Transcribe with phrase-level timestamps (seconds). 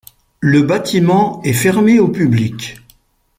[0.39, 2.81] Le bâtiment est fermé au public.